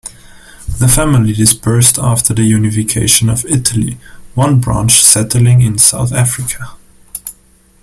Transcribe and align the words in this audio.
The 0.79 0.87
family 0.87 1.31
dispersed 1.31 1.99
after 1.99 2.33
the 2.33 2.41
unification 2.41 3.29
of 3.29 3.45
Italy, 3.45 3.99
one 4.33 4.59
branch 4.59 4.99
settling 4.99 5.61
in 5.61 5.77
South 5.77 6.11
Africa. 6.11 6.73